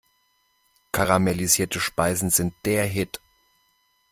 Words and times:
Karamellisierte 0.91 1.79
Speisen 1.79 2.31
sind 2.31 2.55
der 2.65 2.85
Hit! 2.85 3.21